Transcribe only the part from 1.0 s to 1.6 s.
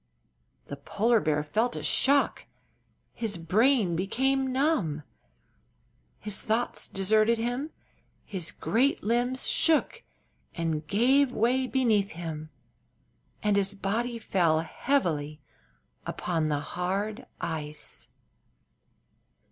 bear